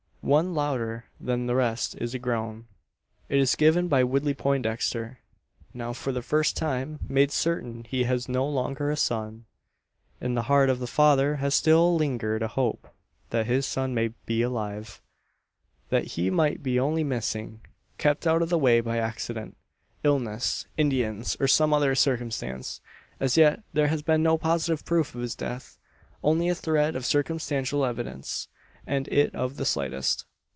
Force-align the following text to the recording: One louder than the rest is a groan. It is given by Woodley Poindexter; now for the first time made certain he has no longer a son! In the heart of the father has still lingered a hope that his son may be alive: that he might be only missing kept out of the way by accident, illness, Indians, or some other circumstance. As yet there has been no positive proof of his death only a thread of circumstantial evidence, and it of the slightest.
One 0.23 0.53
louder 0.53 1.05
than 1.19 1.47
the 1.47 1.55
rest 1.55 1.95
is 1.99 2.13
a 2.13 2.19
groan. 2.19 2.67
It 3.27 3.39
is 3.39 3.55
given 3.55 3.87
by 3.87 4.03
Woodley 4.03 4.35
Poindexter; 4.35 5.17
now 5.73 5.93
for 5.93 6.11
the 6.11 6.21
first 6.21 6.55
time 6.55 6.99
made 7.09 7.31
certain 7.31 7.85
he 7.89 8.03
has 8.03 8.29
no 8.29 8.47
longer 8.47 8.91
a 8.91 8.95
son! 8.95 9.45
In 10.21 10.35
the 10.35 10.43
heart 10.43 10.69
of 10.69 10.77
the 10.77 10.85
father 10.85 11.37
has 11.37 11.55
still 11.55 11.95
lingered 11.95 12.43
a 12.43 12.49
hope 12.49 12.87
that 13.31 13.47
his 13.47 13.65
son 13.65 13.95
may 13.95 14.09
be 14.27 14.43
alive: 14.43 15.01
that 15.89 16.05
he 16.13 16.29
might 16.29 16.61
be 16.61 16.79
only 16.79 17.03
missing 17.03 17.61
kept 17.97 18.27
out 18.27 18.43
of 18.43 18.49
the 18.49 18.59
way 18.59 18.79
by 18.79 18.99
accident, 18.99 19.57
illness, 20.03 20.67
Indians, 20.77 21.35
or 21.39 21.47
some 21.47 21.73
other 21.73 21.95
circumstance. 21.95 22.79
As 23.19 23.37
yet 23.37 23.63
there 23.73 23.87
has 23.87 24.03
been 24.03 24.21
no 24.21 24.37
positive 24.37 24.85
proof 24.85 25.15
of 25.15 25.21
his 25.21 25.33
death 25.35 25.79
only 26.23 26.47
a 26.47 26.53
thread 26.53 26.95
of 26.95 27.07
circumstantial 27.07 27.83
evidence, 27.83 28.47
and 28.87 29.07
it 29.09 29.33
of 29.35 29.57
the 29.57 29.63
slightest. 29.65 30.25